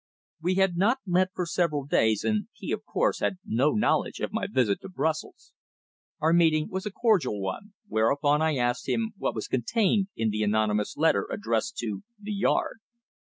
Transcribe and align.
We 0.41 0.55
had 0.55 0.77
not 0.77 0.97
met 1.05 1.29
for 1.35 1.45
several 1.45 1.85
days, 1.85 2.23
and 2.23 2.47
he, 2.53 2.71
of 2.71 2.83
course, 2.85 3.19
had 3.19 3.37
no 3.45 3.73
knowledge 3.73 4.19
of 4.19 4.33
my 4.33 4.47
visit 4.51 4.81
to 4.81 4.89
Brussels. 4.89 5.53
Our 6.19 6.33
greeting 6.33 6.69
was 6.71 6.87
a 6.87 6.91
cordial 6.91 7.39
one, 7.39 7.73
whereupon 7.87 8.41
I 8.41 8.55
asked 8.57 8.89
him 8.89 9.13
what 9.19 9.35
was 9.35 9.47
contained 9.47 10.07
in 10.15 10.31
the 10.31 10.41
anonymous 10.41 10.97
letter 10.97 11.27
addressed 11.29 11.77
to 11.81 12.01
"The 12.19 12.33
Yard"? 12.33 12.79